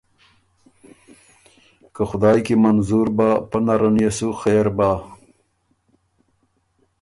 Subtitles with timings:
[1.93, 4.89] که خدایٛ کی منظور بۀ، پۀ نرن يې سو خېر بۀ۔